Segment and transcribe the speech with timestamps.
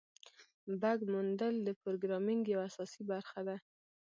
[0.81, 3.55] بګ موندل د پروګرامینګ یوه اساسي برخه ده.